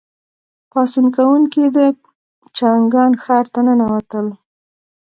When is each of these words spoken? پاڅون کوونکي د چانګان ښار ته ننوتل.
پاڅون 0.71 1.05
کوونکي 1.15 1.63
د 1.75 1.77
چانګان 2.57 3.11
ښار 3.23 3.45
ته 3.53 3.59
ننوتل. 3.65 4.27